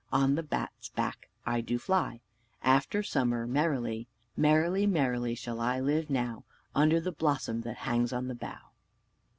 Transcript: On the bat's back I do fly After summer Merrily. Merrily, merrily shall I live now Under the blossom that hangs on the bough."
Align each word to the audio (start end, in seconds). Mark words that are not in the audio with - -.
On 0.11 0.33
the 0.33 0.41
bat's 0.41 0.89
back 0.89 1.29
I 1.45 1.61
do 1.61 1.77
fly 1.77 2.21
After 2.63 3.03
summer 3.03 3.45
Merrily. 3.45 4.07
Merrily, 4.35 4.87
merrily 4.87 5.35
shall 5.35 5.59
I 5.59 5.79
live 5.79 6.09
now 6.09 6.43
Under 6.73 6.99
the 6.99 7.11
blossom 7.11 7.61
that 7.61 7.77
hangs 7.85 8.11
on 8.11 8.27
the 8.27 8.33
bough." 8.33 8.71